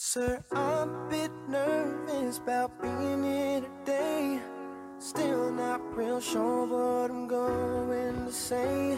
[0.00, 4.40] Sir, I'm a bit nervous about being here today.
[4.96, 8.96] Still not real sure what I'm going to say.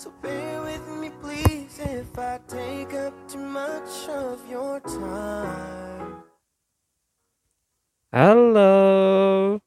[0.00, 6.24] So bear with me, please, if I take up too much of your time.
[8.08, 9.60] Halo,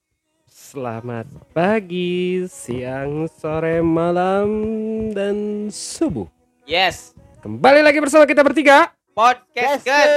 [0.49, 4.49] selamat pagi, siang, sore, malam,
[5.13, 6.25] dan subuh.
[6.65, 7.13] Yes,
[7.43, 9.02] Kembali lagi bersama kita bertiga.
[9.13, 10.07] Podcast kan.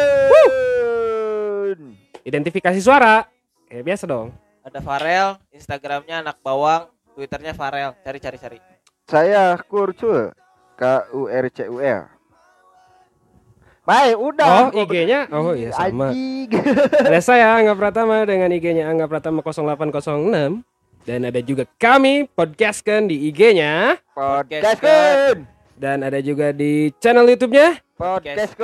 [2.26, 3.29] Identifikasi suara,
[3.68, 4.34] kayak biasa dong.
[4.66, 7.94] Ada Farel, Instagramnya anak bawang, Twitternya Farel.
[8.02, 8.58] Cari cari cari.
[9.07, 10.35] Saya Kurcul
[10.74, 10.82] K
[11.14, 12.11] U R C U L.
[13.86, 14.74] Baik, udah.
[14.74, 16.10] Oh, IG-nya, oh iya sama.
[17.07, 20.66] Ada saya Angga Pratama dengan IG-nya Angga Pratama 0806
[21.07, 25.55] dan ada juga kami podcastkan di IG-nya Podcast kun.
[25.76, 28.57] Dan ada juga di channel YouTube-nya, Podcast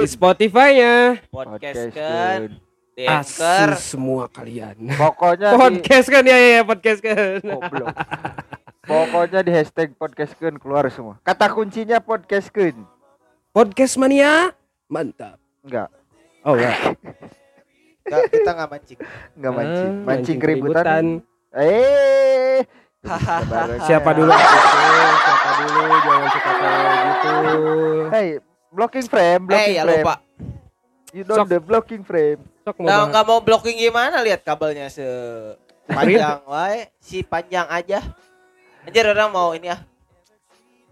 [0.00, 1.20] di Spotify-nya.
[1.28, 2.56] Podcast kan.
[2.98, 3.68] Di Asu Anchor.
[3.78, 4.74] semua kalian.
[4.90, 7.38] Pokoknya di Podcast kan ya ya, ya podcast kan.
[7.38, 7.94] Goblok.
[8.82, 11.14] Pokoknya di hashtag podcast kun keluar semua.
[11.22, 12.74] Kata kuncinya podcast kun.
[13.52, 14.50] Podcast mania
[14.90, 15.38] mantap.
[15.62, 15.88] Enggak,
[16.42, 16.76] Oh enggak.
[18.08, 18.98] Nggak, kita nggak mancing.
[19.36, 19.92] enggak mancing.
[19.92, 20.80] Ah, Mancing keributan.
[20.80, 21.04] keributan.
[21.60, 22.64] Eh.
[23.84, 24.32] Siapa dulu?
[24.40, 25.82] Siapa dulu?
[25.98, 27.30] Jangan suka kayak gitu.
[28.08, 28.28] Hey,
[28.68, 29.98] blocking frame, blocking ya frame.
[29.98, 30.14] lupa.
[31.08, 31.46] You know Sok.
[31.46, 32.40] the blocking frame.
[32.62, 34.20] Sok mau Nah, nggak mau blocking gimana?
[34.20, 35.04] Lihat kabelnya se
[35.86, 36.88] panjang, wae.
[36.98, 38.04] Si panjang aja.
[38.82, 39.78] Anjir orang mau ini ya.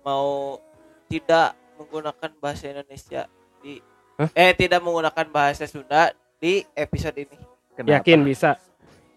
[0.02, 0.58] Mau
[1.06, 3.28] tidak menggunakan bahasa Indonesia
[3.60, 3.78] di
[4.16, 4.28] Hah?
[4.32, 7.36] eh tidak menggunakan bahasa Sunda di episode ini.
[7.74, 8.00] Kenapa?
[8.00, 8.56] Yakin bisa.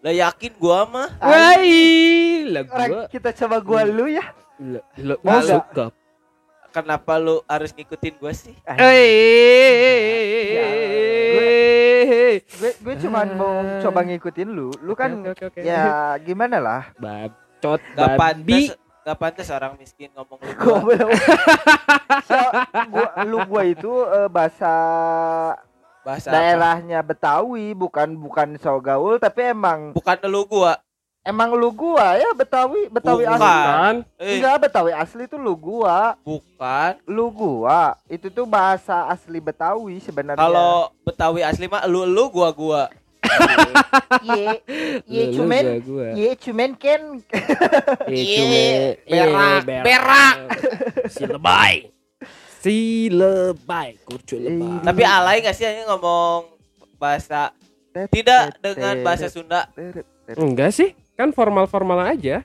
[0.00, 1.08] Lah yakin gua mah.
[1.18, 3.02] Wai, lah Orang gua.
[3.08, 4.24] kita coba gua lu ya.
[4.60, 5.48] Mau gua nggak?
[5.48, 5.84] suka.
[6.70, 8.54] Kenapa lu harus ngikutin gua sih?
[11.50, 15.60] Eh, gue gue cuman mau coba ngikutin lu lu kan Oke, oke, oke.
[15.62, 15.86] ya
[16.18, 20.52] gimana lah bacot Gak pantas, gak pantas orang miskin ngomong lu.
[20.54, 20.78] gua.
[20.78, 21.10] goblok
[22.22, 22.36] so,
[22.86, 24.72] gua lu gua itu eh, bahasa
[26.00, 26.34] Bahasa apa?
[26.34, 30.78] daerahnya Betawi bukan bukan so gaul tapi emang Bukan lu gua.
[31.22, 33.36] Emang lu gua ya Betawi Betawi Bukan.
[33.36, 33.94] asli Kan?
[34.16, 36.92] Eh, enggak Betawi asli itu lu gua bukan.
[37.04, 42.50] lu gua itu tuh bahasa asli Betawi sebenarnya Kalau Betawi asli mah lu lu gua
[42.50, 42.82] gua.
[44.22, 44.58] ye
[45.06, 45.62] ye cuman
[46.14, 47.00] ye cuman kan
[48.08, 50.34] Iya, cuman- berak, berak.
[51.06, 51.74] Si lebay.
[52.58, 52.76] Si
[53.08, 54.82] lebay, kurcul Eh, lebay.
[54.82, 56.48] Tapi alay gak sih ini ngomong
[56.96, 57.52] bahasa
[58.08, 59.68] tidak dengan bahasa Sunda?
[60.30, 62.40] Enggak sih, kan formal-formal aja.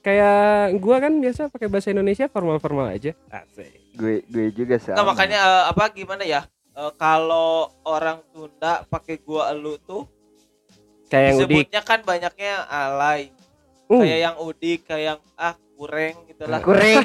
[0.00, 0.34] Kayak
[0.76, 3.12] gua kan biasa pakai bahasa Indonesia formal-formal aja.
[3.28, 3.78] Asik.
[3.92, 6.40] gue gue juga sama Nggak makanya eh, apa gimana ya?
[6.72, 10.08] Eh, kalau orang Sunda pakai gua elu tuh
[11.06, 11.44] Kayak yang udik.
[11.44, 13.28] disebutnya kan banyaknya alay.
[13.86, 16.60] Uh, Kayak yang udik, kayak yang ah kureng gitu lah.
[16.60, 17.02] kuring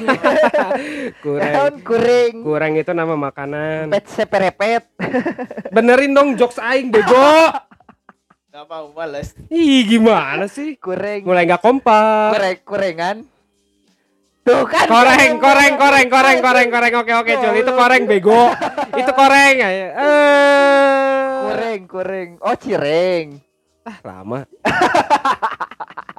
[1.20, 1.50] kurang.
[1.50, 3.90] Daun kuring Kurang itu nama makanan.
[3.90, 4.84] pet seperepet
[5.68, 7.18] Benerin dong jokes aing bego.
[8.56, 9.36] Gak mau males.
[9.52, 10.80] Ih gimana sih?
[10.80, 11.28] Kureng.
[11.28, 12.32] Mulai nggak kompak.
[12.32, 13.16] Kureng korengan,
[14.48, 14.88] Tuh kan.
[14.88, 16.92] Koreng, koreng, koreng, koreng, koreng, koreng.
[17.04, 17.54] Oke, oke, Jul.
[17.60, 18.48] Itu koreng bego.
[18.96, 19.54] itu koreng.
[19.60, 19.92] Eh.
[21.44, 22.28] Kureng, kureng.
[22.40, 23.44] Oh, cireng.
[23.84, 24.48] Ah, lama.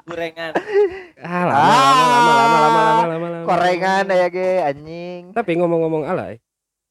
[0.05, 0.53] gorengan,
[1.17, 3.45] Ah, lama, ah, lama, lama, lama, lama, lama, lama.
[3.49, 5.33] Korengan ya, ge, anjing.
[5.33, 6.37] Tapi ngomong-ngomong alay,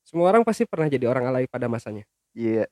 [0.02, 2.02] semua orang pasti pernah jadi orang alay pada masanya.
[2.34, 2.66] Iya.
[2.66, 2.68] Yeah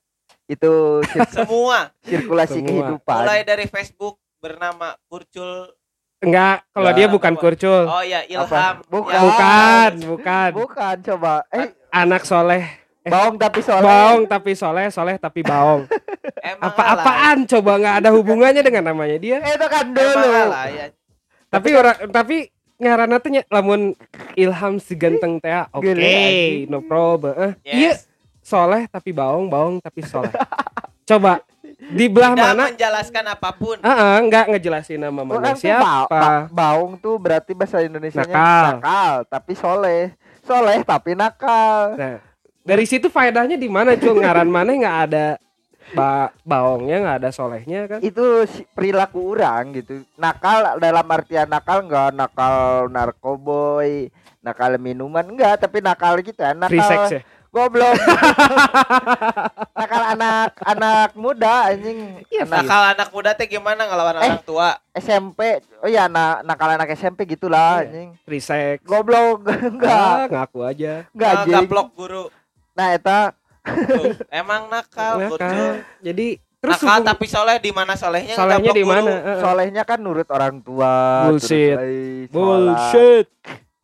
[0.47, 0.73] itu
[1.07, 2.69] sir- Semua sirkulasi Semua.
[2.69, 5.73] kehidupan mulai dari Facebook bernama Kurcul.
[6.19, 7.41] Enggak, kalau Ya, dia bukan apa?
[7.43, 7.83] kurcul.
[7.85, 8.45] Oh ya Ilham.
[8.45, 8.81] Apa?
[8.87, 9.13] Bukan.
[9.13, 10.51] Ya, Bukan, bukan.
[10.55, 12.65] bukan coba eh Anak soleh,
[13.03, 15.85] bawang tapi soalnya baong tapi soleh, soleh tapi baong.
[16.43, 19.37] Emang Apa-apaan coba nggak ada hubungannya dengan namanya dia.
[19.39, 20.87] Eh, itu kan dulu alay, ya.
[21.47, 22.37] Tapi orang tapi
[22.75, 23.93] ngaranna teh nya lamun
[24.35, 25.53] Ilham si ganteng teh.
[25.71, 26.67] Oke, Gile, anjing.
[26.67, 27.33] no problem.
[27.35, 27.99] Eh, Iya, Yes.
[28.45, 30.29] Soleh tapi baong, baong tapi soleh.
[31.03, 31.41] Coba
[31.77, 32.65] di belah Tidak mana?
[32.67, 33.77] menjelaskan apa pun.
[33.79, 36.23] Heeh, enggak ngejelasin nama Orang mana tuh ba- ba- siapa.
[36.49, 38.65] baung tuh berarti bahasa Indonesia Nakal.
[38.79, 42.17] nakal tapi soleh soleh tapi nakal Nah,
[42.61, 45.27] dari situ faedahnya di mana cuy ngaran mana nggak ada
[45.91, 48.01] ba baongnya nggak ada solehnya kan?
[48.01, 48.25] itu
[48.71, 54.09] perilaku orang gitu nakal dalam artian nakal enggak nakal narkoboy
[54.41, 57.21] nakal minuman enggak tapi nakal kita nakal Free sex ya.
[57.55, 57.95] Goblok
[59.79, 64.23] nakal anak anak muda anjing Iya, anak Nakal anak muda teh gimana ngelawan Eh.
[64.27, 64.69] orang tua?
[64.93, 65.41] SMP
[65.79, 68.11] oh ya anak nakal anak SMP gitulah Iya.
[68.11, 68.11] anjing
[68.41, 68.83] sex.
[68.83, 70.95] goblok enggak Ah, ngaku aja.
[71.09, 72.25] enggak Ah, anjing gaplok guru.
[72.73, 73.33] nah eta
[73.65, 75.81] Tuh, emang nakal, nakal.
[75.99, 79.41] Jadi terus nakal hubung- tapi soleh di mana solehnya solehnya di mana?
[79.41, 81.25] Solehnya kan nurut orang tua.
[81.25, 81.73] Bullshit.
[82.29, 83.25] Bullshit.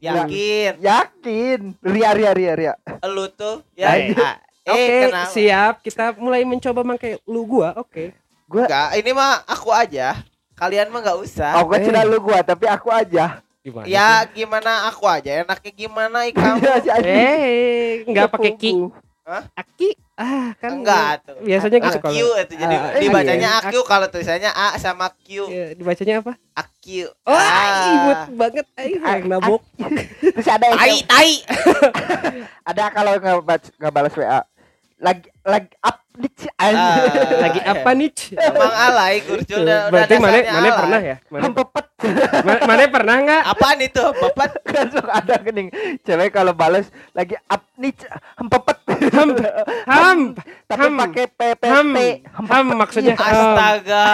[0.03, 1.61] Yakin Yakin.
[1.79, 2.75] Ria ria ria ria.
[3.05, 4.37] lu tuh ya ah, eh
[4.67, 5.75] Oke, kenapa siap.
[5.81, 7.73] Kita mulai mencoba pakai lu gua.
[7.75, 8.13] Oke.
[8.47, 10.19] Enggak, ini mah aku aja
[10.53, 12.05] kalian mah nggak usah Aku kan Eh.
[12.05, 13.41] lu gua tapi aku aja.
[13.61, 13.85] Gimana?
[13.85, 16.91] ya gimana aku aja enaknya gimana ikam Iya, si sih?
[16.91, 17.13] anjing.
[17.13, 18.73] Eh, enggak pakai ki.
[19.21, 19.45] Hah?
[19.53, 19.91] Aki.
[20.17, 23.61] Ah, kan enggak tuh Biasanya gitu AQ kalau itu jadi Ah, dibacanya iya.
[23.63, 26.33] AQ kalau tulisannya A sama Q Ya, dibacanya apa?
[26.81, 27.93] AQ Oh, Ah.
[27.93, 29.61] imut banget aing Ah, yang nabok.
[30.17, 31.31] Terus ada yang tai tai
[32.73, 34.41] ada kalau nggak balas WA
[35.01, 36.33] lagi lagi up nih.
[36.55, 37.01] Ah.
[37.41, 38.11] Lagi apa nih?
[38.35, 40.73] emang alay kurcul udah, udah Berarti mana mana alay.
[40.75, 41.17] pernah ya?
[41.27, 41.87] Mana, Hempepet
[42.47, 43.43] ma- mana pernah enggak?
[43.47, 45.69] apaan itu bapak kan suka ada kening
[46.01, 47.93] cewek kalau balas lagi up nih
[48.37, 48.79] hempepet
[49.11, 49.33] Ham,
[49.89, 50.19] ham,
[50.67, 52.21] tapi pakai PPT ham, hempepet.
[52.47, 53.15] ham maksudnya.
[53.17, 54.07] Astaga,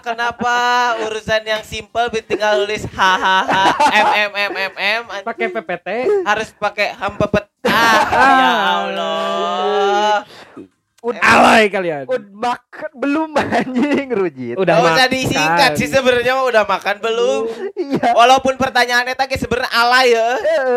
[0.00, 0.54] kenapa
[1.00, 5.88] urusan yang simple tinggal tulis hahaha m m m m m Pakai PPT.
[6.22, 9.93] harus pakai ham pepet ah ya Allah
[11.00, 12.08] Ud- Alay kalian.
[12.08, 15.08] ud makan belum anjing rujit Udah usah makan.
[15.10, 17.40] disingkat sih sebenarnya udah makan belum
[17.76, 20.28] iya walaupun pertanyaannya tadi sebenarnya alay ya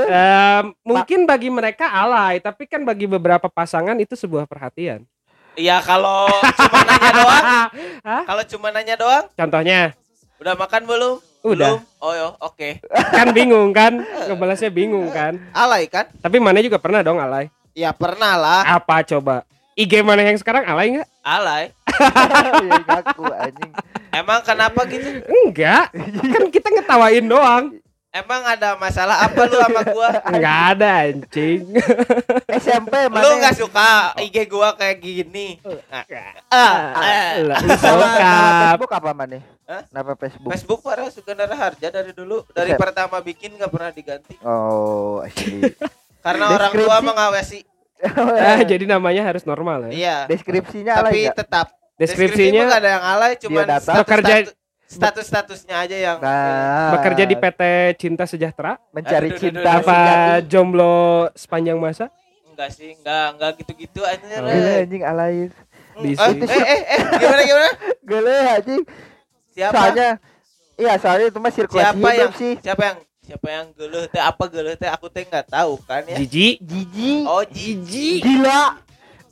[0.03, 5.07] Em, mungkin bagi mereka alay, tapi kan bagi beberapa pasangan itu sebuah perhatian.
[5.55, 7.43] iya kalau cuma nanya doang
[8.07, 8.21] Hah?
[8.27, 9.95] kalau cuma nanya doang Contohnya,
[10.37, 11.71] udah makan belum Udah.
[11.71, 12.83] belum oh yo oke
[13.15, 14.03] kan bingung kan?
[14.27, 15.39] Ngebalasnya bingung kan?
[15.51, 17.47] alay kan Tapi mana juga pernah dong alay.
[17.77, 19.45] Ya pernah lah Apa coba?
[19.77, 21.09] IG mana yang sekarang alay nggak?
[21.21, 21.69] alay
[22.65, 23.71] Iya, ngaku anjing
[24.09, 25.93] emang kenapa gitu Enggak.
[26.33, 27.77] Kan kita ngetawain doang.
[28.07, 30.09] Emang ada masalah apa lu sama gua?
[30.25, 31.69] Enggak ada anjing.
[32.49, 35.61] SMP mana Lu nggak suka IG gua kayak gini?
[35.61, 36.01] Nah,
[36.49, 37.29] ah, ah.
[37.45, 38.73] Nama sokap.
[38.73, 39.37] Facebook apa mana
[39.67, 39.83] Hah?
[39.91, 45.19] nama Facebook Facebook para Sugandara Harja dari dulu dari pertama bikin nggak pernah diganti oh
[45.19, 45.59] asli
[46.25, 47.66] karena orang tua mengawasi.
[47.99, 49.91] Ah, jadi namanya harus normal ya.
[49.91, 50.17] Iya.
[50.27, 51.35] deskripsinya alay Tapi nggak?
[51.35, 51.67] tetap
[51.97, 53.81] Deskripsinya nggak ada yang alay, cuman data.
[53.81, 54.53] status, Bekerja- status,
[54.87, 57.61] status statusnya aja yang nah bekerja di PT
[57.97, 59.97] Cinta Sejahtera mencari Aduh, aduh, cinta aduh, apa
[60.43, 60.95] jomblo
[61.33, 62.13] sepanjang masa?
[62.47, 64.25] enggak sih, enggak enggak gitu-gitu aja.
[64.39, 65.35] Oh, anjing alay
[65.93, 66.29] Eh, Bisa.
[66.29, 67.69] eh, eh, eh, gimana gimana?
[68.01, 68.81] Gele anjing
[69.49, 69.73] Siapa?
[69.73, 70.09] soalnya
[70.75, 72.97] iya soalnya itu mah sirkulasi siapa hidup yang sih siapa yang
[73.27, 76.15] siapa yang geluh teh apa geluh teh aku teh nggak tahu kan ya.
[76.15, 78.23] Jijik, jijik Oh, jijik.
[78.23, 78.79] gila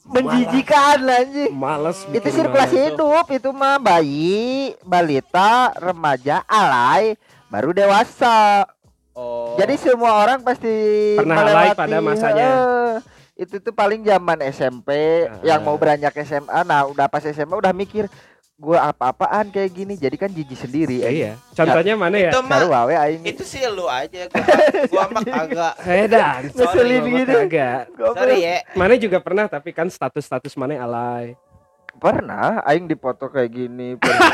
[0.06, 7.16] menjijikan anjing males itu sirkulasi hidup itu mah bayi balita remaja alay
[7.48, 8.68] baru dewasa
[9.12, 9.56] Oh.
[9.56, 10.68] jadi semua orang pasti
[11.16, 12.48] Pernah alay pada masanya.
[12.52, 12.94] eh,
[13.38, 14.92] itu tuh paling zaman SMP
[15.24, 15.40] Ah.
[15.42, 18.12] yang mau beranjak SMA nah udah pas SMA udah mikir
[18.56, 21.32] gua apa-apaan kayak gini jadi kan jijik sendiri Ya, iya.
[21.52, 22.32] Contohnya mana ya?
[22.32, 24.46] itu mah Baru wae aing itu sih lu aja gua
[24.92, 25.74] gua mah kagak.
[25.84, 26.42] Edan.
[26.50, 27.36] Ngeselin gitu.
[27.44, 27.82] Kagak.
[27.92, 28.58] Sorry ya.
[28.74, 31.36] Mana juga pernah tapi kan status-status mana alay.
[31.96, 34.28] pernah aing dipoto kayak gini pernah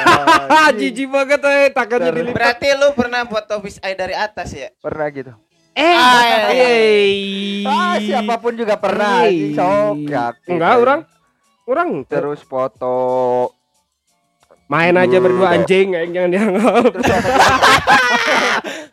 [0.59, 2.35] Ah, jijik banget eh tangannya Ter- dilipat.
[2.35, 4.69] Berarti lu pernah foto bis eye dari atas ya?
[4.77, 5.29] pernah gitu
[5.71, 7.61] Eh, Ah, eh.
[7.63, 10.81] ah siapa pun juga pernah anjing, sok yakin Enggak, aing.
[10.83, 10.99] orang
[11.63, 12.95] orang terus foto
[14.71, 16.83] main aja Dulu berdua anjing aing jangan dianggap.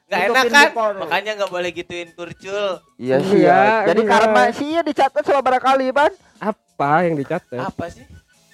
[0.09, 0.69] Nggak enak kan?
[0.99, 2.81] Makanya nggak boleh gituin kurcul.
[2.97, 3.87] iya sih Iya, ya.
[3.87, 4.19] jadi enggak.
[4.25, 6.09] karma sih ya dicatat sama kali ban
[6.39, 7.63] Apa yang dicatat?
[7.63, 8.03] Apa sih?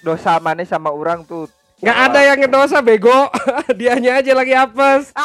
[0.03, 3.27] dosa mana sama orang tuh Nggak ada yang ngedosa bego.
[3.77, 5.11] Dianya aja lagi apes.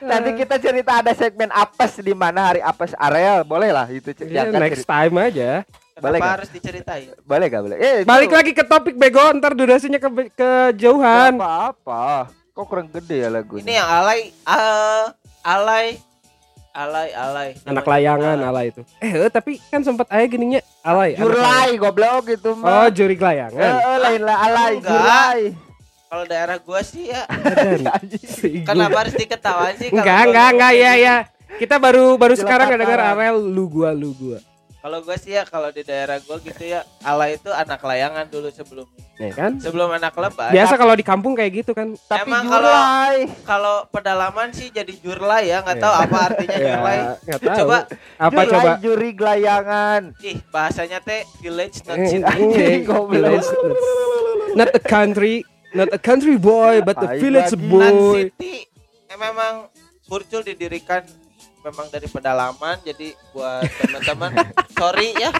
[0.00, 4.60] Nanti kita cerita ada segmen apes di mana hari apes areal boleh lah itu jangan
[4.60, 4.92] next cerita.
[5.02, 5.50] time aja.
[5.98, 6.36] Boleh Kenapa nggak?
[6.36, 7.08] harus diceritain?
[7.20, 11.34] boleh gak boleh eh, Balik lagi ke topik bego, ntar durasinya ke kejauhan.
[11.34, 15.10] apa-apa kok kurang gede ya lagu Ini yang alay ah,
[15.42, 15.98] alay
[16.70, 17.48] alay alay.
[17.64, 18.82] Anak layangan alay itu.
[18.98, 21.12] Eh, eh, tapi kan sempat aya gininya alay.
[21.12, 23.58] anak jurlai goblok gitu mah Oh, juri layangan.
[23.58, 25.40] eh, lain lah alay jurlai
[26.08, 27.26] Kalau daerah gua sih ya
[28.68, 29.90] kenapa harus diketawain sih?
[29.90, 31.16] kalau Enggak, enggak, enggak, ya, ya.
[31.58, 33.18] Kita baru baru sekarang ngedengar pacaran.
[33.18, 34.38] Arel lu gua lu gua.
[34.88, 38.48] Kalau gua sih ya kalau di daerah gua gitu ya alay itu anak layangan dulu
[38.48, 39.04] sebelumnya.
[39.20, 39.60] Ya kan?
[39.60, 40.48] Sebelum anak lebay.
[40.48, 41.92] Biasa kalau di kampung kayak gitu kan.
[42.08, 46.98] tapi Emang kalau- Kalau pedalaman sih jadi jurlai ya, nggak tahu apa artinya Ya, jurlai.
[47.20, 47.56] nggak tahu.
[47.60, 47.78] Coba
[48.16, 48.70] apa jurlai coba?
[48.80, 52.40] juri gelayangan ih bahasanya teh village not Eh, city.
[52.56, 53.12] eh, goblok.
[53.12, 53.48] village.
[54.54, 58.32] Not a country, not a country boy, but a village boy.
[58.32, 58.64] city.
[59.04, 59.68] Eh, memang
[60.08, 61.04] Kurcul didirikan
[61.68, 64.30] memang dari pedalaman jadi buat teman-teman
[64.72, 65.30] sorry ya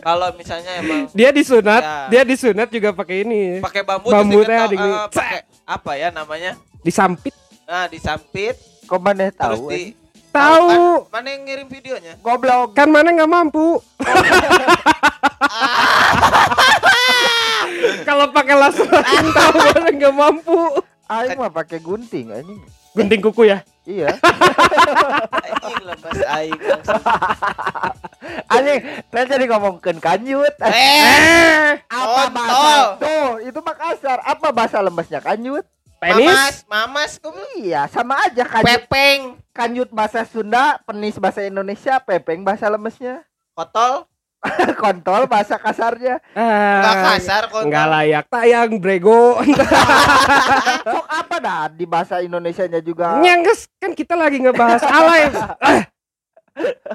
[0.00, 2.08] kalau misalnya emang Dia disunat, Ya.
[2.08, 3.60] dia disunat juga pakai ini.
[3.60, 4.68] pakai bambu, Bambu teh eh,
[5.12, 7.34] pakai apa ya namanya Disampit.
[7.66, 8.56] nah disampit
[8.86, 9.68] Kok mana terus tahu?
[9.68, 10.06] di eh?
[10.30, 10.68] Tahu.
[10.68, 10.80] kan?
[11.12, 12.72] mana yang ngirim videonya Goblok.
[12.72, 13.80] Kan mana nggak mampu.
[18.06, 20.58] Kalau pakai laser angin tahu mana nggak mampu.
[21.06, 22.60] Aing mah pakai gunting anjing.
[22.96, 23.60] Gunting kuku ya.
[23.84, 24.16] Iya.
[25.46, 26.60] anjing lepas aing.
[28.48, 30.54] Anjing, saya jadi ngomongkeun kanyut.
[30.64, 32.98] eh Eh, Apa bahasa?
[32.98, 34.18] Tuh, itu Makassar.
[34.24, 35.62] Apa bahasa lembasnya kanyut?
[35.96, 36.28] penis.
[36.28, 38.68] mamas mamas kamu Iya, sama aja kanyut.
[38.84, 43.24] pepeng Kanyut bahasa Sunda, penis bahasa Indonesia, pepeng bahasa lemesnya.
[43.52, 44.04] kotol
[44.82, 46.20] Kontol bahasa kasarnya.
[46.34, 49.40] nggak Ah, kasar kotol nggak layak tayang brego.
[50.92, 53.18] Sok apa dah di bahasa Indonesianya juga.
[53.20, 55.22] Nyangges kan kita lagi ngebahas alay.
[55.60, 55.82] Ah.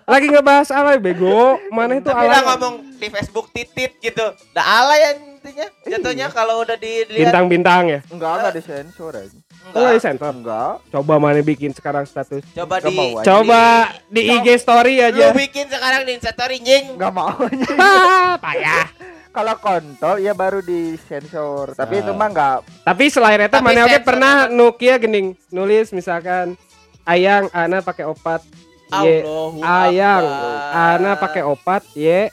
[0.10, 1.60] lagi ngebahas alay bego.
[1.70, 2.34] Mana itu tapi alay?
[2.34, 7.84] udah ngomong di Facebook titit gitu udah ala ya intinya jatuhnya kalau udah dilihat Bintang-bintang
[7.90, 8.00] ya.
[8.10, 9.38] Enggak, enggak disensor aja.
[9.64, 10.34] Enggak di enggak sensor.
[10.34, 10.74] Enggak.
[10.90, 12.42] Coba mana bikin sekarang status.
[12.52, 13.22] coba di mau.
[13.22, 13.62] Coba
[14.08, 15.26] di IG story lu aja.
[15.32, 17.30] bikin sekarang di Instastory nying Enggak mau.
[17.78, 18.90] Ah, payah.
[19.32, 21.72] Kalau kontol ya baru disensor.
[21.72, 22.02] Tapi Ah.
[22.02, 24.34] itu mah enggak Tapi selain itu Tapi mana oke sensor pernah.
[24.48, 26.60] Nokia gening nulis misalkan
[27.04, 28.44] ayang ana pakai opat
[28.92, 30.24] Y Allahu ayang
[30.70, 32.28] ana pakai opat Y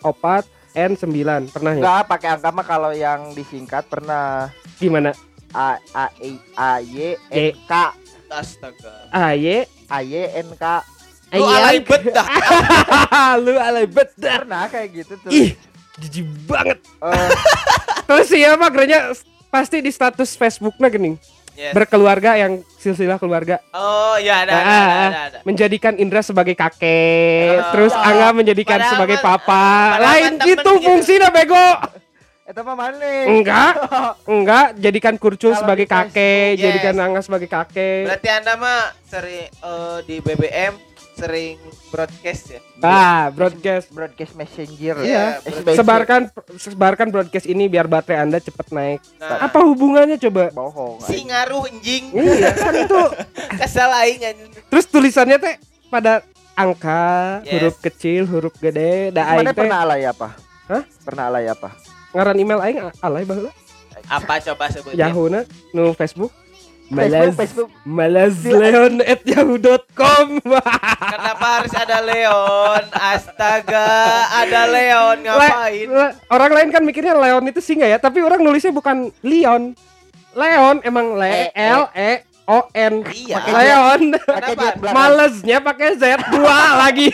[0.00, 1.08] opat N9
[1.48, 1.80] pernah ya?
[1.80, 5.14] enggak pakai angka mah kalau yang disingkat pernah Gimana?
[5.54, 6.98] A A I A Y
[7.30, 7.48] E.
[7.48, 7.72] N K
[8.28, 10.64] astaga AY A Y N K
[11.32, 12.26] lu alay bet dah
[13.44, 14.42] lu alay betar.
[14.42, 15.30] pernah kayak gitu tuh.
[15.30, 15.58] Ih,
[15.98, 16.78] jijik banget.
[17.00, 17.28] Eh,
[18.06, 19.10] Terus iya mah gerenya
[19.48, 21.18] pasti di status Facebooknya gening.
[21.54, 21.70] Yes.
[21.70, 23.58] Berkeluarga yang silsilah keluarga.
[23.70, 25.38] oh ya ada ada, Ah, ada, ada, ada.
[25.42, 27.70] menjadikan Indra sebagai kakek, Ah.
[27.70, 29.42] terus Angga menjadikan Padahal sebagai papa.
[29.46, 30.70] padahal Lain gitu gitu.
[30.82, 31.66] fungsinya bego.
[32.44, 33.00] Eta mah mana?
[33.24, 33.72] Enggak,
[34.28, 36.60] enggak jadikan Kalau sebagai di kakek, yes.
[36.60, 38.04] jadikan Angga sebagai kakek.
[38.04, 40.76] berarti anda mah sering eh, di BBM
[41.14, 41.56] sering
[41.88, 43.88] broadcast ya Ah, broadcast.
[43.88, 44.98] Broadcast Messenger.
[45.00, 45.78] Iya, SBC.
[45.78, 46.20] Sebarkan
[46.52, 49.00] sebarkan broadcast ini biar baterai Anda cepat naik.
[49.16, 50.52] nah Apa hubungannya coba?
[50.52, 51.00] bohong.
[51.00, 53.02] si ngaruh anjing Iya, kan itu.
[53.62, 55.54] kesal aing anjing Terus tulisannya teh
[55.88, 56.20] pada
[56.52, 57.56] angka, Yes.
[57.56, 60.28] huruf kecil, huruf gede, da Mana aing teh pernah alay apa?
[60.66, 60.82] Hah?
[61.00, 61.72] Pernah alay apa?
[62.14, 63.50] Ngaran email aing alay baheula.
[64.04, 65.32] apa coba sebutnya Yahoo
[65.72, 66.30] nu Facebook.
[66.84, 67.70] Facebook, Malas Facebook.
[67.82, 70.26] malasleon at yahoo.com
[71.16, 73.88] kenapa harus ada Leon astaga
[74.36, 78.38] ada Leon ngapain Le- le- orang lain kan mikirnya Leon itu singa ya tapi orang
[78.38, 79.72] nulisnya bukan Leon
[80.34, 81.66] Leon emang le E, E.
[81.72, 82.10] L E
[82.44, 83.00] O N.
[83.08, 83.40] Iya.
[83.40, 84.54] Pakai Leon Pakai
[84.92, 87.08] malesnya pakai Z dua lagi.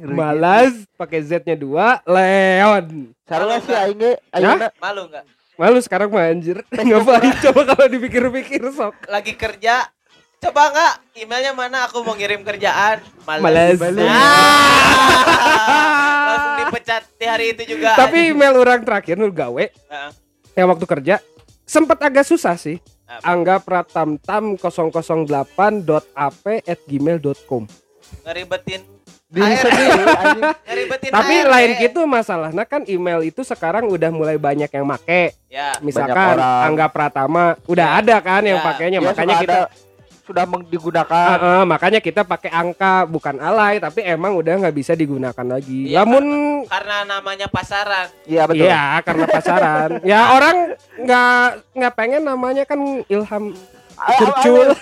[0.00, 3.12] Malas pakai Z-nya dua Leon.
[3.28, 5.24] Kalau sih aing ayeuna malu nggak?
[5.58, 6.64] Malu sekarang mah anjir.
[6.72, 8.94] Ngapain coba kalau dipikir-pikir sok?
[9.10, 9.84] Lagi kerja?
[10.38, 10.94] Coba nggak?
[11.18, 11.84] Emailnya mana?
[11.84, 13.02] Aku mau ngirim kerjaan.
[13.26, 13.76] Males.
[13.82, 14.08] Ah,
[16.32, 17.92] langsung dipecat di hari itu juga.
[17.98, 20.10] Tapi email orang terakhir nur gawe Heeh.
[20.56, 21.14] yang waktu kerja
[21.68, 22.78] sempat agak susah sih?
[23.22, 27.62] Angga pratamtam 008.ap at gmail.com
[28.24, 28.82] ngeribetin
[29.28, 30.44] diri sendiri anjing.
[30.68, 31.50] ngeribetin tapi ART.
[31.52, 36.88] lain gitu masalahnya kan email itu sekarang udah mulai banyak yang make ya misalkan angga
[36.88, 37.98] pratama udah Ya.
[38.00, 38.64] ada kan yang Ya.
[38.64, 39.87] pakainya Ya, makanya kita ada-
[40.28, 41.08] sudah digunakan.
[41.34, 45.88] Ah, ah, makanya kita pakai angka bukan alay tapi emang udah nggak bisa digunakan lagi
[45.88, 46.24] Iya, namun
[46.68, 48.68] karena namanya pasaran Iya betul.
[48.68, 50.56] Iya karena pasaran ya orang
[51.00, 51.42] nggak
[51.72, 53.56] nggak pengen namanya kan Ilham
[53.96, 54.76] Kurcul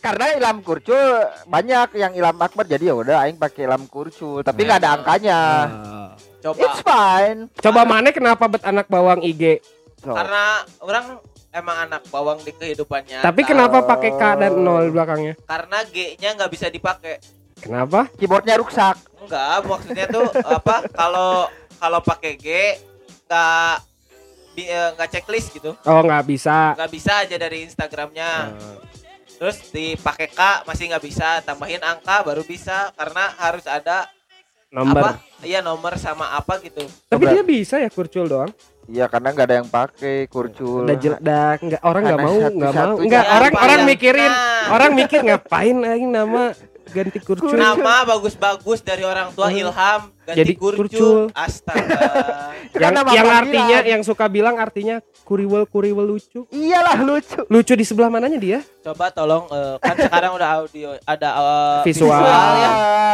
[0.00, 1.00] Karena ilham kurcul
[1.48, 4.96] banyak yang ilham akbar jadi ya udah aing pakai ilham kurcul tapi nggak ada Ah.
[4.96, 5.40] angkanya.
[6.40, 7.40] coba It's fine.
[7.56, 9.64] Coba mana kenapa bet anak bawang IG?
[9.96, 11.04] So, karena orang
[11.54, 15.38] emang anak bawang di kehidupannya Tapi kenapa pakai K dan nol belakangnya?
[15.40, 17.22] karena G-nya nggak bisa dipakai
[17.56, 18.10] Kenapa?
[18.12, 18.98] keyboardnya rusak.
[19.16, 20.26] enggak maksudnya tuh
[20.58, 22.46] apa kalau kalau pakai G
[23.24, 23.74] nggak
[24.58, 26.74] eh, nggak checklist gitu Oh nggak bisa.
[26.74, 28.52] nggak bisa aja dari Instagramnya
[29.34, 34.10] terus dipakai K masih nggak bisa tambahin angka baru bisa karena harus ada
[34.68, 34.98] Nomor.
[34.98, 38.50] apa iya nomor sama apa gitu Tapi dia bisa ya kurcul doang.
[38.84, 40.84] Iya karena nggak ada yang pakai kurcul.
[40.84, 44.66] Udah jel- dah nggak orang nggak mau nggak mau nggak orang orang mikirin Nah.
[44.70, 46.42] orang mikir ngapain lagi nama
[46.86, 47.52] ganti kurcul.
[47.52, 49.56] Nama bagus-bagus dari orang tua Hmm.
[49.58, 50.86] Ilham ganti Jadi kurcul.
[50.86, 51.20] kurcul.
[51.32, 52.00] Astaga.
[52.74, 56.42] Yang yang artinya yang suka bilang artinya kuriwel kuriwel lucu.
[56.50, 57.40] Iyalah lucu.
[57.46, 58.58] Lucu di sebelah mananya dia?
[58.82, 62.18] Coba tolong eh, kan sekarang udah audio ada eh, Visual.
[62.18, 62.70] ya.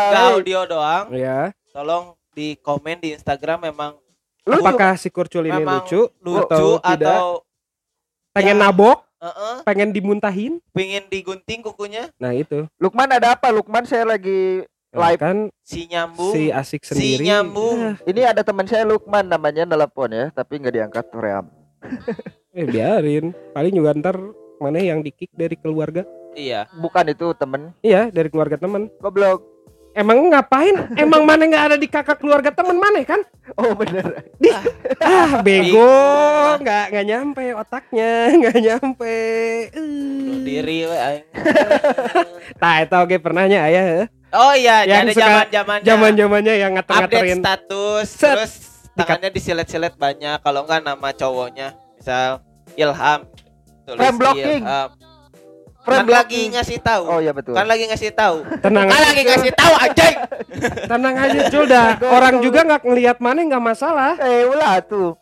[0.08, 1.04] Nggak Hey, audio doang.
[1.12, 1.40] Ya.
[1.70, 3.94] Tolong di komen di Instagram memang
[4.50, 4.62] Lucu.
[4.66, 6.00] Apakah si kurcul ini memang lucu?
[6.18, 7.18] lucu atau atau, tidak?
[8.30, 8.62] Pengen ya.
[8.66, 8.98] nabok?
[9.20, 10.52] eh, Pengen dimuntahin?
[10.72, 12.64] pengen digunting kukunya Nah itu.
[12.80, 13.52] Lukman ada apa?
[13.52, 15.22] Lukman saya lagi Nah, Live.
[15.22, 16.34] kan si nyambung.
[16.34, 17.22] si asik sendiri.
[17.22, 17.78] nyambung.
[17.78, 21.46] Ah, ini ada teman saya Lukman namanya nelpon ya, tapi nggak diangkat Ream.
[22.58, 23.30] eh biarin.
[23.54, 24.18] Paling juga ntar
[24.58, 26.02] mana yang di kick dari keluarga?
[26.34, 26.66] Iya.
[26.74, 28.90] Bukan itu temen Iya dari keluarga teman.
[28.98, 29.46] Goblok.
[29.90, 30.70] Emang ngapain?
[30.94, 33.20] Emang mana nggak ada di kakak keluarga teman mana kan?
[33.58, 34.22] Oh bener.
[35.02, 35.90] Ah bego,
[36.62, 39.16] nggak nggak nyampe otaknya, nggak nyampe.
[39.66, 40.38] Eh.
[40.46, 41.26] diri we aing.
[42.56, 44.06] Nah itu oke pernahnya ayah.
[44.30, 47.38] Oh iya, Yang jadi suka zaman-zamannya Zaman zamannya yang update ngater-ngaterin.
[47.42, 48.30] status Set.
[48.30, 48.52] terus
[48.94, 51.68] tangannya disilet-silet banyak kalau enggak nama cowoknya
[51.98, 52.38] misal
[52.78, 53.26] Ilham
[53.82, 54.06] tulis.
[54.38, 54.88] Ilham.
[55.80, 57.52] Kan lagi ngasih tahu Oh iya betul.
[57.52, 60.16] kan lagi ngasih tahu Tenang, kan lagi ngasih tahu anjing
[60.90, 61.88] tenang aja Jul dah.
[62.04, 64.12] Orang juga nggak ngelihat mana nggak masalah.
[64.18, 65.16] Eh ulah tuh.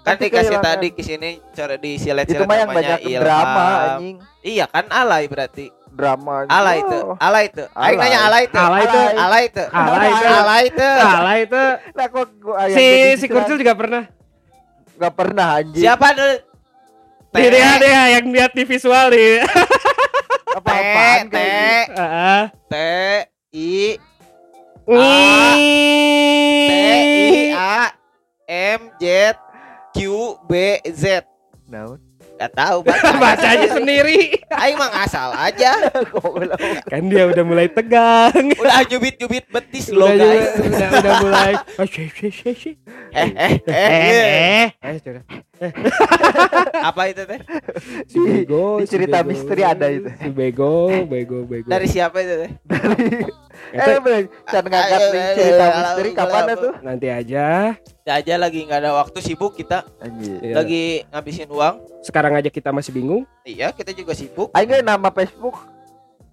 [0.00, 3.20] kan dikasih tadi ke sini cara disilet-silet mah yang namanya banyak Ilham.
[3.20, 4.16] drama anjing.
[4.40, 6.48] iya kan alay berarti Drama.
[6.48, 6.80] alay Oh.
[6.80, 7.96] itu alay itu aing Alay.
[8.00, 9.00] nanya alay itu Alay itu.
[9.12, 10.24] alay itu Alay itu.
[10.32, 11.62] alay itu Salah itu.
[11.92, 14.02] Lah kok gua yang Si jadi si Kurcul juga pernah.
[14.96, 15.78] Gak pernah anjing.
[15.78, 16.34] siapa dulu
[17.30, 19.44] Dia dia dia yang lihat di visual nih.
[20.50, 22.02] Apa-apaan T T gitu.
[22.66, 22.74] T
[23.62, 23.98] I
[26.66, 27.94] T I A
[28.50, 29.38] M Z
[29.94, 29.98] Q
[30.50, 31.22] B Z
[31.70, 32.09] Naon?
[32.40, 34.40] Gak tahu baca Baca aja sendiri.
[34.48, 35.92] Aing mah ngasal aja.
[36.90, 38.32] Kan dia udah mulai tegang.
[38.56, 41.52] Udah nyubit-nyubit betis lo Udah, guys udah, udah mulai.
[41.80, 41.84] Oh.
[41.84, 42.56] Eh eh eh,
[43.10, 43.54] Eh, eh.
[43.66, 45.24] eh, eh, sudah.
[46.80, 47.40] Apa itu teh?
[48.06, 49.28] Si bego, cerita bego.
[49.28, 50.08] misteri ada itu.
[50.08, 51.68] Si bego, bego, bego.
[51.68, 52.50] Dari siapa itu teh?
[52.50, 53.28] Itu
[53.70, 54.22] Eh bener.
[54.44, 56.56] Can ngangkat Ayo, nih ayo, cerita ayo, misteri ayo, kapan ayo.
[56.56, 56.72] tuh?
[56.80, 57.46] nanti aja.
[58.00, 60.38] Ya aja lagi nggak ada waktu sibuk kita Anjir.
[60.40, 60.54] Iya.
[60.56, 61.74] lagi ngabisin uang.
[62.00, 63.22] Sekarang aja kita masih bingung.
[63.42, 64.50] Iya kita juga sibuk.
[64.50, 65.54] Aing nggak nama Facebook.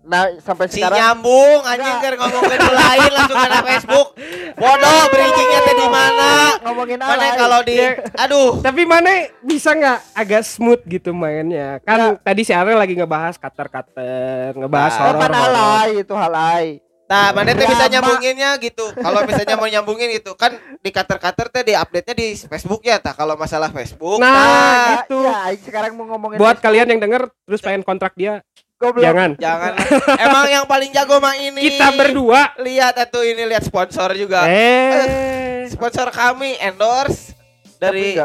[0.02, 4.08] Nah sampai Si sekarang nyambung anjing kan ngomongin ke lain langsung kena Facebook.
[4.56, 6.32] Bodoh bridgingnya teh di mana?
[6.64, 7.36] ngomongin Mana alay.
[7.36, 7.76] kalau di
[8.16, 9.12] aduh Tapi mana
[9.44, 11.84] bisa nggak agak smooth gitu mainnya?
[11.84, 15.22] Kan tadi si Ariel lagi ngebahas cutter-cutter, ngebahas Nah, horor.
[15.22, 16.66] Kan alay itu halay.
[17.08, 17.94] Nah, mana teh bisa Drama.
[17.94, 18.86] nyambunginnya gitu.
[18.92, 23.12] Kalau misalnya mau nyambungin gitu kan di cutter-cutter teh di update-nya di Facebook ya tah
[23.12, 24.20] kalau masalah Facebook.
[24.20, 25.24] Nah, Nah, gitu.
[25.24, 28.44] Ya, sekarang mau ngomongin Buat kalian yang denger terus pengen kontrak dia,
[28.76, 29.02] goblok.
[29.02, 29.32] jangan.
[29.36, 29.72] Jangan.
[30.20, 31.64] Emang yang paling jago mah ini.
[31.70, 32.52] Kita berdua.
[32.60, 34.44] lihat atuh ini lihat sponsor juga.
[34.46, 37.32] Eh, Sponsor kami endorse
[37.78, 38.20] dari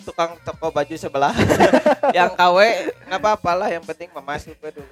[0.00, 1.34] tukang toko baju sebelah.
[2.16, 2.58] yang KW
[3.04, 4.86] nggak apa-apa lah yang penting memasuk dulu.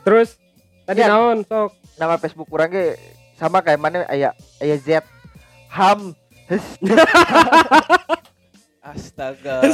[0.00, 0.36] terus
[0.82, 1.08] tadi Iya.
[1.10, 2.98] naon sok nama Facebook kurang ge
[3.38, 5.02] sama kayak mana aya aya Z.
[5.70, 6.14] Ham.
[8.84, 9.64] Astaga.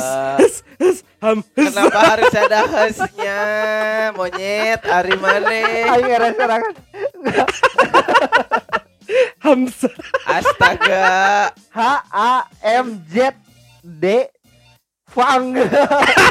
[1.18, 3.40] ham Kenapa harus ada husnya?
[4.14, 5.50] Monyet hari mana?
[5.50, 6.74] aing ngera serangan
[9.42, 9.90] hamsa
[10.24, 11.11] Astaga.
[11.74, 11.80] H
[12.14, 13.35] A M Z
[13.83, 14.30] D.
[15.11, 15.59] Fang.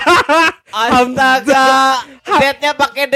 [0.72, 1.68] Astaga.
[2.36, 3.16] Z-nya pakai D.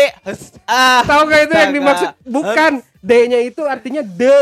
[0.64, 1.02] Ah.
[1.04, 4.36] tahu gak itu yang dimaksud bukan D-nya itu artinya de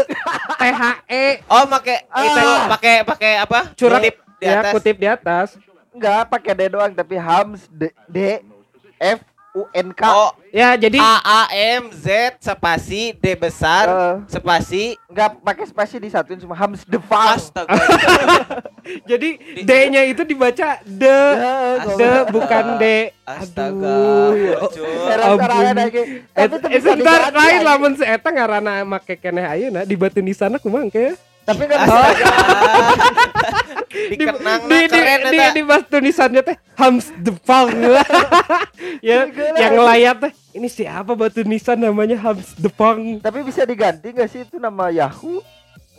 [0.55, 2.69] T H E Oh, pakai itu Ah.
[2.69, 3.60] pakai pakai apa?
[3.73, 4.71] curhat Kutip di ya atas.
[4.71, 5.47] kutip di atas
[5.91, 8.39] enggak pakai D doang tapi Hams D, D
[8.97, 9.19] F
[9.52, 12.08] U N K Oh, ya jadi A A M Z
[12.40, 14.16] spasi D besar Eh.
[14.32, 17.76] spasi enggak pakai spasi disatuin cuma Hams the Astaga.
[19.10, 19.30] jadi
[19.62, 21.18] D-nya itu dibaca de
[22.00, 23.98] de bukan D Astaga.
[24.32, 24.88] aduh.
[25.06, 25.50] Ngera Ampun.
[25.52, 25.74] Eh,
[26.32, 30.20] tapi itu eh, bisa sebentar lain lamun si eta ngarana make keneh ayeuna di batu
[30.20, 31.80] di sana kumaha ke tapi kan.
[33.91, 37.67] Dikenang di, nah, di, keren di, di bas tulisannya teh Hams Depang
[39.01, 39.58] ya Gila.
[39.58, 44.41] yang layar teh ini siapa batu nisan namanya Hams Depang tapi bisa diganti nggak sih
[44.41, 45.43] itu nama Yahoo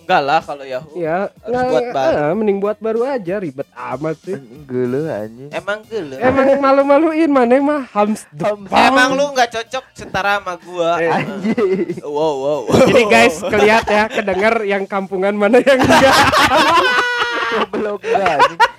[0.02, 0.98] Enggak lah kalau Yahoo.
[0.98, 2.16] ya Harus nggak- buat baru.
[2.18, 6.14] eh, mending buat baru aja ribet amat sih geuleuh anjing Emang gila.
[6.18, 8.26] emang malu-maluin mana mah Hams
[8.68, 10.98] Emang lu nggak cocok setara sama gua.
[10.98, 11.06] Eh.
[11.08, 12.60] anjing Wow, wow.
[12.82, 16.02] jadi guys kelihat ya kedengar yang kampungan mana yang enggak
[17.52, 18.38] goblok enggak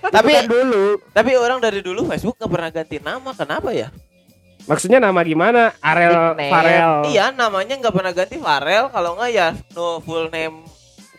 [0.09, 3.31] Tapi- kan dulu Tapi orang dari dulu Facebook nggak pernah ganti nama.
[3.33, 3.89] Kenapa ya?
[4.63, 5.75] Maksudnya nama gimana?
[5.77, 6.39] Arel.
[6.39, 6.91] Farel.
[7.11, 10.63] Iya, namanya nggak pernah ganti Farel, kalau nggak ya no full name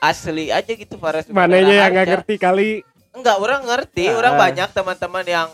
[0.00, 1.28] asli aja gitu Farel.
[1.28, 2.70] Mananya yang nggak ngerti kali.
[3.12, 4.16] Enggak, orang ngerti, Ah.
[4.16, 5.48] orang banyak teman-teman yang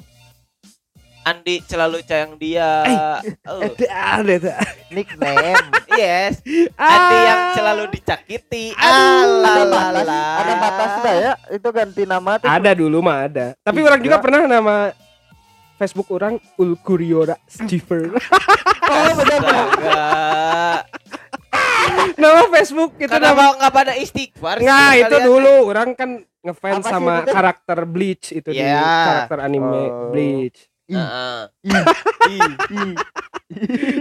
[1.20, 2.80] Andi selalu sayang dia.
[3.44, 4.54] Oh, Ada, ada.
[4.88, 5.60] nickname
[5.92, 6.40] yes.
[6.74, 6.88] Ah.
[6.88, 8.72] Andi yang selalu dicakiti.
[8.72, 10.22] Aduh, Ah, ada la, batas la.
[10.34, 13.46] ada batas dah ya itu ganti nama tuh Ada dulu mah ada.
[13.58, 14.96] Tapi orang juga pernah nama
[15.76, 18.16] Facebook orang Ulkuriora Stever.
[18.90, 19.40] oh benar
[22.16, 24.56] nama Facebook itu nama Kenapa nggak pada istighfar?
[24.56, 25.26] sih Nggak, itu kalian?
[25.26, 28.88] dulu orang kan ngefans sama itu karakter Bleach itu di Iya.
[29.26, 30.08] karakter anime Oh.
[30.10, 30.69] Bleach.
[30.90, 31.40] Heeh.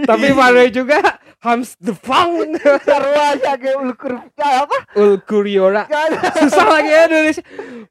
[0.06, 3.34] Tapi mana juga Hams the Fang sarwa
[3.80, 5.88] ulkur apa Ulkuriora.
[6.36, 7.38] Susah lagi ya nulis.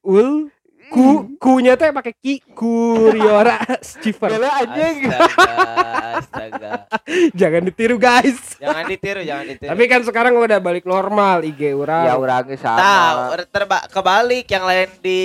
[0.05, 0.53] Ul
[0.89, 4.29] ku kunya teh pakai ki Kuriora Stever.
[4.33, 5.61] Gila anjing Astaga,
[6.17, 6.71] astaga.
[7.31, 8.57] Jangan ditiru guys.
[8.57, 9.69] Jangan ditiru, jangan ditiru.
[9.69, 12.03] Tapi kan sekarang udah balik normal IG orang.
[12.03, 15.19] ya orangnya sama tahu terba kebalik yang lain di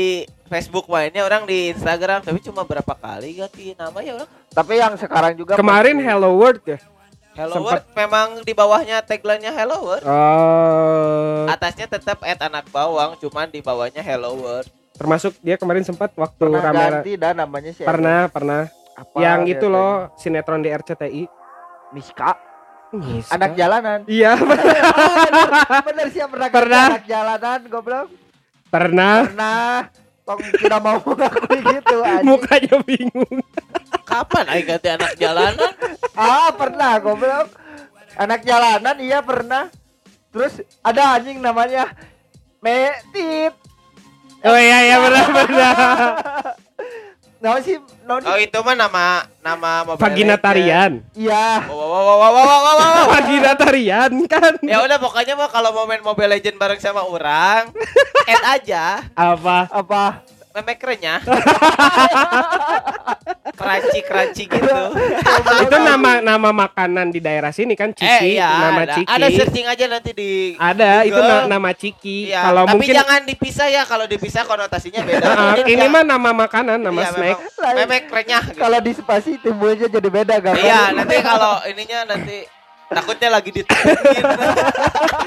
[0.45, 4.95] Facebook mainnya orang di Instagram tapi cuma berapa kali ganti nama ya orang tapi yang
[4.95, 6.79] sekarang juga Kemarin pasti- Hello World ya.
[7.35, 7.67] Hello Sempet.
[7.67, 13.59] World memang di bawahnya tagline-nya Hello World Oh, atasnya tetap at anak bawang cuman di
[13.59, 18.31] bawahnya Hello World termasuk dia kemarin sempat waktu pernah rame ganti dah namanya sih pernah
[18.31, 18.71] pernah.
[18.95, 21.27] Apa yang itu loh sinetron di RCTI.
[21.91, 22.39] Miska?
[23.27, 24.07] Anak jalanan.
[24.07, 24.75] Iya, bener,
[25.83, 26.87] bener sih pernah Pernah.
[26.95, 28.07] anak jalanan goblok?
[28.71, 29.15] Pernah.
[29.27, 29.91] Pernah.
[30.23, 32.23] Tong tidak mau mengakui gitu anjing.
[32.23, 33.35] mukanya bingung.
[34.07, 35.75] kapan aing ganti anak jalanan?
[36.15, 37.51] Ah pernah goblok.
[38.15, 39.75] Anak jalanan iya pernah.
[40.31, 41.91] Terus ada anjing namanya
[42.63, 43.59] Metit
[44.45, 45.73] Oh iya iya pernah pernah.
[47.41, 47.77] Nah sih
[48.09, 51.01] non oh itu mah nama nama Mobile Vagina tarian.
[51.17, 53.05] Iya wow wow wow wow wow wow, wow.
[53.09, 54.57] Vagina tarian kan.
[54.65, 57.73] ya udah pokoknya mah kalau mau main Mobile Legend bareng sama orang
[58.33, 59.69] add aja Apa?
[59.73, 61.19] Apa memek renyah
[63.55, 64.79] crunchy crunchy gitu
[65.61, 69.09] Itu nama nama makanan di daerah sini kan Ciki, eh iya nama ada, Ciki.
[69.09, 71.29] ada searching aja nanti di Ada, itu Google.
[71.29, 72.19] na- nama Ciki.
[72.29, 75.27] Iya, Kalau tapi mungkin jangan dipisah ya kalau dipisah konotasinya beda
[75.65, 77.39] ini ya- mah nama makanan, nama iya, snack.
[77.39, 78.59] memang memek renyah gitu.
[78.59, 82.37] Kalau di spasi timbulnya jadi beda gambar iya nanti kalau ininya nanti
[82.95, 84.25] takutnya lagi ditepungin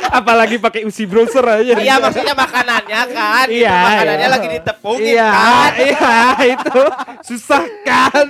[0.09, 1.77] Apalagi pakai usi browser aja.
[1.77, 4.31] iya maksudnya makanannya kan gitu, Iya, makanannya iya.
[4.31, 6.15] lagi ditepungin Iya, kan iya
[6.49, 6.81] itu
[7.23, 8.25] susah kan.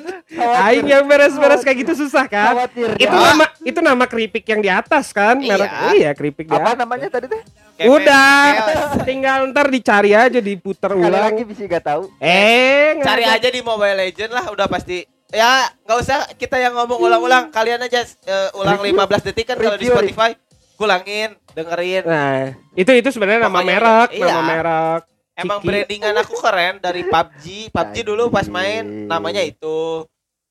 [0.60, 2.54] Aing yang beres-beres kayak gitu susah kan.
[2.54, 3.24] Khawatir Itu Ya.
[3.32, 5.38] nama itu nama keripik yang di atas kan?
[5.38, 5.92] Merek Iya.
[5.94, 6.78] iya keripik Apa atas.
[6.78, 7.42] namanya tadi teh?
[7.78, 9.06] Kemes, Udah, keos.
[9.06, 11.24] tinggal ntar dicari aja diputer Sekali ulang.
[11.30, 16.00] lagi bisa gak tahu Eh, cari aja di Mobile Legend lah udah pasti ya nggak
[16.00, 18.96] usah kita yang ngomong ulang-ulang kalian aja eh, ulang Review.
[18.98, 20.32] 15 detik kan kalau di Spotify
[20.78, 24.30] ulangin dengerin Nah, itu itu sebenarnya nama merek, iya.
[24.30, 25.02] nama merek.
[25.34, 25.68] emang Ciki.
[25.68, 30.06] brandingan aku keren dari PUBG PUBG dulu pas main namanya itu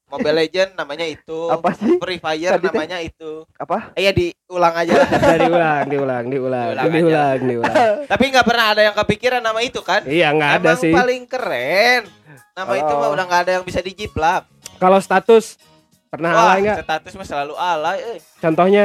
[0.06, 1.98] Mobile Legend namanya itu Apa sih?
[1.98, 3.90] Free Fire Tadi namanya itu Apa?
[3.92, 6.94] eh ya diulang aja lah Dari ulang, diulang, diulang, Diulang aja.
[6.94, 7.74] diulang, diulang.
[8.12, 10.92] tapi nggak pernah ada yang kepikiran nama itu kan Iya, nggak ada emang sih.
[10.94, 12.02] paling keren
[12.52, 13.12] nama itu mah Oh.
[13.12, 15.56] udah nggak ada yang bisa dijiplak Kalau status
[16.06, 16.76] pernah Wah, alay nggak?
[16.82, 18.18] status mah selalu alay eh.
[18.36, 18.84] Contohnya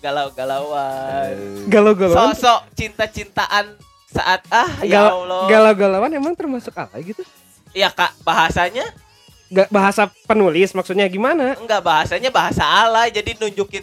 [0.00, 1.34] galau-galauan
[1.66, 2.32] galau-galauan.
[2.32, 3.76] sosok cinta-cintaan
[4.06, 7.22] saat ah ya Galau- Allah Galau-galauan emang termasuk alay gitu?
[7.70, 8.82] ya kak bahasanya
[9.48, 11.54] Gak bahasa penulis maksudnya gimana?
[11.54, 13.82] enggak bahasanya bahasa alay jadi nunjukin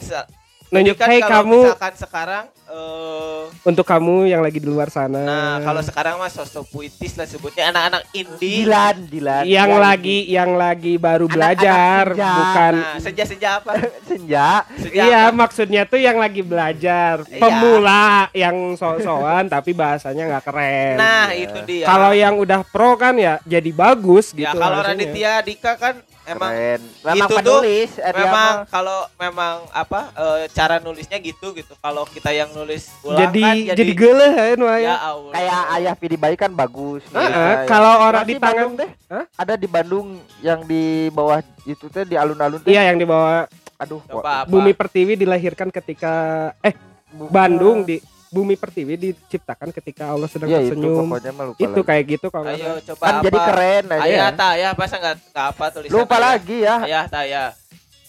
[0.69, 5.23] Nunjuk, kan hey kalau kamu misalkan sekarang eh untuk kamu yang lagi di luar sana.
[5.23, 9.43] nah kalau sekarang mah sosok puitis lah sebutnya anak-anak indie Dilan, Dilan.
[9.45, 9.80] yang Dilan.
[9.82, 12.32] lagi yang lagi baru Anak-anak belajar senja.
[12.34, 13.71] bukan nah senja-senja apa
[14.12, 14.47] senja.
[14.75, 15.36] senja Iya apa?
[15.38, 17.39] maksudnya tuh yang lagi belajar Iya.
[17.39, 20.95] pemula yang so-soan tapi bahasanya nggak keren.
[20.97, 24.60] nah itu dia Kalau yang udah pro kan ya jadi bagus ya gitu.
[24.60, 24.84] kalau.
[24.84, 25.95] Raditya Dika kan
[26.27, 26.81] emang Keren.
[27.01, 27.89] Memang gitu tuh, penulis.
[27.95, 32.91] eh, dia memang kalau memang apa eh, cara nulisnya gitu gitu kalau kita yang nulis
[33.01, 34.95] ulang jadi, kan jadi geleh kan wah, ya ya.
[35.01, 37.01] Allah kayak ayah Pidi Bayi kan bagus.
[37.09, 38.89] Heeh, Kayak- kalau orang di tangan Bandung teh.
[39.07, 39.23] Hah?
[39.33, 40.07] Ada di Bandung
[40.39, 42.69] yang di bawah itu teh di alun-alun teh.
[42.69, 46.13] Iya yang dibawa Aduh, coba apa Bumi Pertiwi dilahirkan ketika
[46.59, 46.73] eh
[47.09, 47.29] bukan.
[47.29, 48.01] Bandung di
[48.38, 51.10] Bumi Pertiwi diciptakan ketika Allah sedang Iya itu tersenyum.
[51.10, 51.88] mah lupa Itu lagi.
[51.89, 54.04] kayak gitu kalau ayo coba kan apa jadi keren aja.
[54.06, 56.21] ayah tak ayah masa nggak nggak apa tulisan Lupa ayah?
[56.23, 56.76] lagi ya.
[56.84, 57.50] ayah tak ayah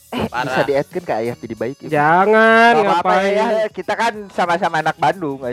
[0.08, 0.44] Eh, Parah.
[0.46, 1.76] bisa di kan ke ayah Pidi Baik.
[1.78, 1.92] gitu.
[1.92, 3.28] Jangan Gak ngapain.
[3.30, 5.52] ya, ya, kita kan sama-sama anak Bandung kan.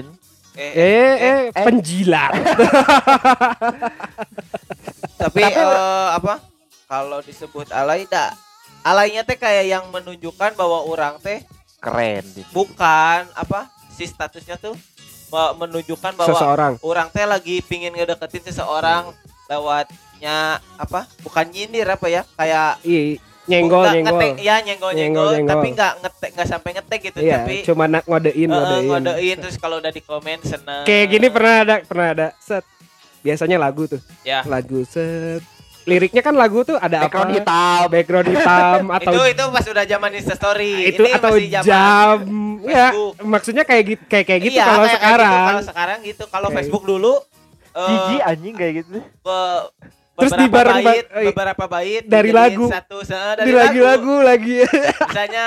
[0.54, 1.60] eh, Eh, eh, eh.
[1.62, 2.32] penjilat.
[5.18, 6.40] tapi eh, apa
[6.86, 8.32] kalau disebut alay dak
[8.82, 11.44] alainya teh kayak yang menunjukkan bahwa orang teh
[11.78, 12.24] Keren.
[12.50, 14.76] bukan apa si statusnya tuh
[15.28, 16.74] me- menunjukkan bahwa Seseorang.
[16.82, 19.10] orang teh lagi pingin ngedeketin seseorang
[19.48, 20.38] lewatnya
[20.76, 24.18] apa bukan nyindir apa ya kayak Iya, nyenggol nyenggol.
[24.18, 27.86] ngetek, ya nyenggol nyenggol, Nyenggol, tapi nggak ngetek nggak sampai ngetek gitu Iya, tapi cuma
[27.86, 28.86] nak ngodein, eh, ngodein.
[28.88, 32.28] ngodein terus kalau udah di komen seneng Kayak gini pernah ada, pernah ada.
[32.38, 32.66] Set.
[33.22, 34.02] Biasanya lagu tuh.
[34.22, 35.42] ya Lagu set.
[35.86, 37.38] Liriknya kan lagu tuh ada Background apa?
[37.38, 37.82] hitam.
[37.88, 41.66] Background hitam atau itu itu pas udah zaman Insta story itu Ini atau masih zaman
[41.68, 42.18] jam
[42.66, 42.88] ya
[43.22, 45.46] maksudnya kayak gitu kayak kayak gitu Iya, kalau kayak- kayak sekarang gitu.
[45.46, 47.14] kalau sekarang gitu kalau Kayak- Facebook dulu
[47.72, 48.90] eh, Gigi anjing kayak gitu.
[48.98, 49.66] be-
[50.16, 52.66] Terus beberapa dibareng ba- bait, eh, beberapa bait dari lagu.
[52.66, 54.56] satu se- dari di lagu-lagu lagi
[55.04, 55.46] misalnya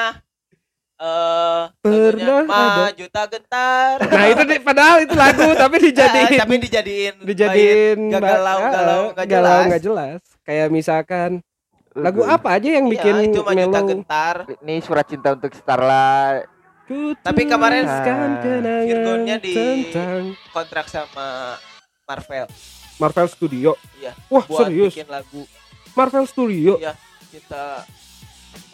[0.98, 2.90] eh Pernah ada.
[2.90, 6.26] Juta gentar nah itu di- padahal itu lagu tapi dijadiin.
[6.28, 7.14] Eh, tapi dijadiin.
[7.22, 9.66] Dijadiin bait galau ba- galau nggak galau jelas.
[9.68, 10.18] nggak jelas.
[10.42, 11.30] Kayak misalkan
[11.94, 15.50] lagu apa aja yang Iya, bikin itu mah juta melo gentar Ini surat cinta untuk
[15.52, 16.42] Starla.
[17.20, 18.32] Tapi kemarin Ah, kenangan
[18.82, 21.54] Virgonnya di- tentang kontrak sama
[22.02, 22.48] Marvel.
[22.96, 23.70] Marvel Studio.
[23.94, 24.90] Iya, wah buat serius?
[24.92, 25.46] bikin lagu.
[25.92, 26.74] Marvel Studio?
[26.76, 27.86] Iya, cinta.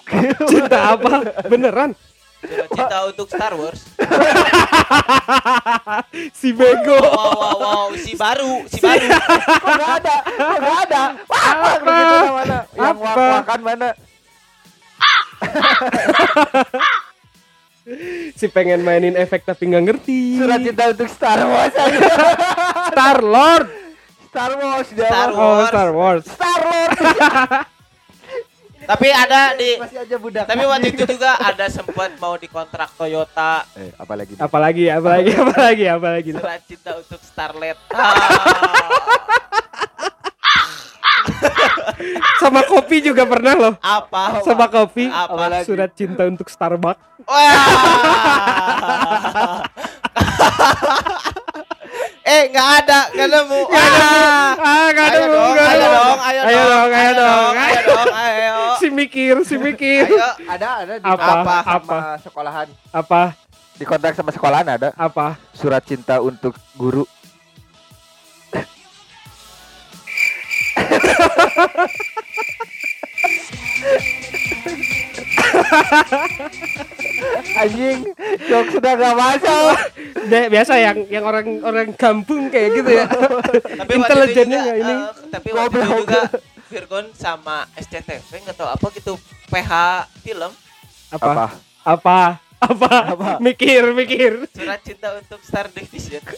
[0.47, 1.13] Cinta apa?
[1.45, 1.93] Beneran
[2.48, 3.80] cinta, untuk Star Wars
[6.38, 9.07] si bego wow wow wow si baru si baru
[9.64, 10.16] Kok nggak ada?
[10.24, 11.02] Kok nggak ada?
[11.26, 11.68] Wah, Apa?
[11.80, 12.59] begitu mana?
[12.74, 13.04] Yang Apa?
[13.04, 13.88] wak-wakan mana?
[18.38, 21.74] si pengen mainin efek tapi nggak ngerti Surat cinta untuk Star Wars.
[22.92, 23.68] Star Lord
[24.33, 24.87] Star Wars.
[24.90, 25.38] Star mah.
[25.38, 25.68] oh Wars.
[25.68, 26.96] Star Wars Star Lord.
[28.85, 30.44] Tapi ada di Masih aja budak.
[30.44, 33.64] tapi waktu itu juga ada sempat mau dikontrak Toyota.
[33.75, 34.35] Eh, apalagi?
[34.37, 36.31] Apalagi apalagi apalagi apalagi.
[36.33, 37.77] Surat cinta untuk Starlet.
[41.25, 43.75] Ah, sama kopi juga pernah loh.
[43.81, 44.44] Apa?
[44.44, 45.09] Sama kopi.
[45.09, 45.64] Apa?
[45.64, 47.01] surat cinta untuk Starbucks.
[47.25, 47.64] Wah.
[52.25, 53.61] eh nggak ada nggak nemu.
[53.68, 54.88] Ah.
[54.90, 55.88] nggak ada ayo dong nggak ayo ada.
[55.92, 58.63] dong ayo ayo dong ayo dong ayo dong ayo
[58.94, 61.26] mikir si mikir ayo ada ada di Apa?
[61.26, 61.98] sama Apa?
[62.18, 62.68] sekolahan.
[62.90, 63.22] apa
[63.74, 67.02] Di kontrak sama sekolahan ada apa surat cinta untuk guru.
[77.54, 77.98] Anjing,
[78.48, 79.74] jok sudah gak masuk.
[80.24, 83.04] Bi- biasa yang yang orang orang kampung kayak gitu ya
[83.76, 86.20] tapi intelijennya ini eh, tapi waktu itu juga
[86.75, 89.15] Virgon sama SCTV nggak tahu apa gitu
[89.47, 89.71] PH
[90.27, 90.51] film.
[91.15, 91.55] Apa?
[91.87, 92.43] Apa?
[92.59, 92.99] apa?
[93.15, 94.51] Apa, mikir mikir.
[94.51, 96.19] Surat cinta untuk Star Division.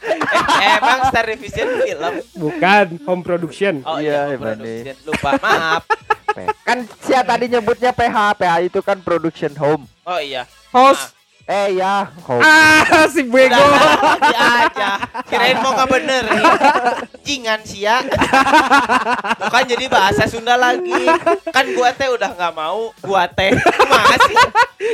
[0.00, 2.14] Eh, emang Star Division film?
[2.32, 3.84] Bukan home production.
[3.84, 4.96] Oh Iya, iya, Bang production.
[5.04, 5.82] lupa maaf.
[6.66, 9.84] Kan si tadi nyebutnya PH, PH itu kan production home.
[10.08, 10.48] oh iya.
[10.72, 11.12] Host
[11.50, 12.46] Eh ya, home.
[12.46, 13.58] ah si bego.
[13.58, 14.90] Udah, aja
[15.26, 16.46] kirain mau nggak bener nih.
[17.26, 18.06] Jingan sia
[19.34, 20.94] bukan jadi bahasa Sunda lagi.
[21.50, 22.94] Kan gua teh udah nggak mau.
[23.02, 23.50] Gua teh.
[23.82, 24.36] Masih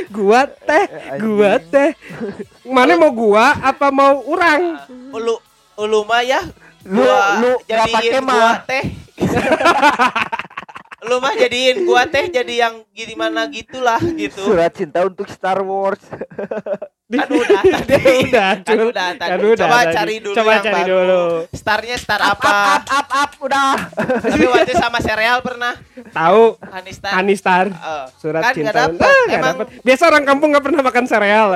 [0.09, 0.85] gua teh
[1.21, 1.93] gua teh.
[2.65, 4.81] Mana mau gua apa mau orang
[5.13, 5.37] ulu
[5.77, 6.41] ulu mah ya.
[6.81, 8.57] Lu- gua lu jadiin pakai gua mah.
[8.65, 8.83] teh
[11.07, 14.43] lu mah jadiin gua teh jadi yang gimana gitulah gitu.
[14.43, 16.03] Surat cinta untuk Star Wars.
[17.07, 17.95] kan udah tadi.
[18.27, 19.31] Udah kan udah tadi.
[19.31, 19.95] Kan udah coba tadi.
[19.95, 20.91] cari dulu coba yang cari baru.
[20.91, 21.21] dulu.
[21.49, 22.51] Starnya star Up, apa?
[22.75, 23.71] up, up, up, udah.
[24.21, 25.71] tapi waktu sama serial pernah?
[26.11, 26.43] Tahu.
[26.67, 27.65] Hanistar Anistar.
[27.69, 29.55] Eh, surat kan cinta nggak dapet Ah, nggak emang.
[29.55, 29.67] dapet.
[29.81, 31.47] biasa orang kampung nggak pernah makan sereal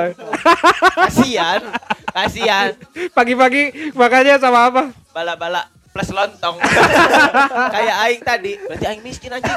[0.97, 1.61] kasihan
[2.09, 2.69] kasihan
[3.11, 4.83] pagi-pagi makanya sama apa?
[5.11, 6.55] Bala-bala plus lontong.
[7.75, 8.53] Kayak aing tadi.
[8.63, 9.51] Berarti aing miskin anjing.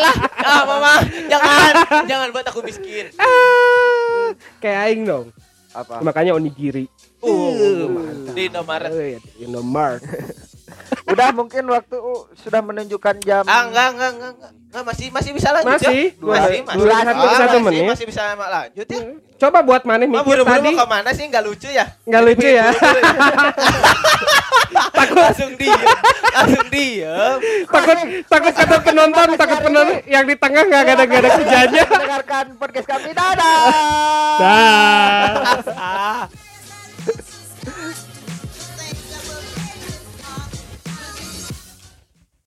[0.00, 0.14] Lah
[0.46, 0.94] ah mama.
[1.26, 1.72] Jangan.
[2.06, 3.10] Jangan buat aku miskin.
[3.18, 4.30] Ah,
[4.62, 5.34] kayak aing dong.
[5.70, 6.02] Apa?
[6.02, 6.90] makanya onigiri.
[7.22, 7.86] Uh
[8.34, 10.02] di Indomaret Oh, iya, di Indomaret
[11.06, 11.96] Udah mungkin waktu
[12.36, 13.42] sudah menunjukkan jam.
[13.44, 16.14] ah enggak enggak enggak enggak, enggak masih masih bisa lanjut Masih, ya?
[16.16, 16.60] dua- masih.
[16.62, 17.90] Masih dua satu satu masih, menit.
[17.90, 19.00] masih bisa lanjut ya?
[19.36, 20.70] Coba buat mana mikir buru-buru tadi.
[20.70, 21.24] mau ke mana sih?
[21.26, 21.84] Nggak lucu ya?
[22.04, 22.66] Nggak lucu ya?
[24.70, 25.18] Takut.
[25.18, 25.80] Langsung diem
[26.30, 27.36] langsung diem.
[27.66, 27.96] Takut
[28.28, 32.86] takut kata penonton takut penonton yang di tengah nggak ada nggak ada kerjanya Mendengarkan podcast
[32.86, 33.10] kami.
[33.10, 33.58] Dadah.
[34.38, 35.26] dah.
[35.80, 36.22] Ah